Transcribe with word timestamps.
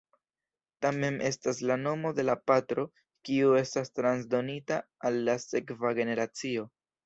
Tamen 0.85 1.19
estas 1.29 1.59
la 1.71 1.77
nomo 1.81 2.13
de 2.21 2.25
la 2.25 2.37
patro 2.51 2.87
kiu 3.31 3.53
estas 3.61 3.95
transdonita 4.01 4.83
al 5.11 5.23
la 5.31 5.41
sekva 5.49 5.97
generacio. 6.05 6.69